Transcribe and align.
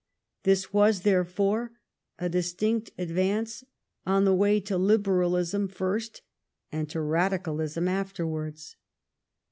This 0.41 0.73
was, 0.73 1.01
therefore, 1.01 1.73
a 2.17 2.27
distinct 2.27 2.89
ad 2.97 3.11
vance 3.11 3.63
on 4.03 4.25
the 4.25 4.33
way 4.33 4.59
to 4.61 4.75
Liberalism 4.75 5.67
first, 5.67 6.23
and 6.71 6.89
to 6.89 6.97
Radi 6.97 7.37
calism 7.39 7.87
afterwards. 7.87 8.77